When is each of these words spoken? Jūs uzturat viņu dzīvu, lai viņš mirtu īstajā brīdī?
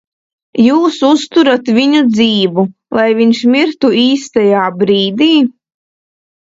Jūs 0.61 0.95
uzturat 1.09 1.69
viņu 1.75 2.01
dzīvu, 2.15 2.65
lai 3.01 3.07
viņš 3.21 3.45
mirtu 3.57 3.95
īstajā 4.09 4.67
brīdī? 4.83 5.33